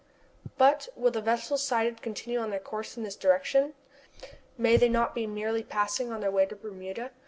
[0.57, 3.75] But will the vessels sighted continue on their course in this direction?
[4.57, 7.11] May they not be merely passing on their way to Bermuda?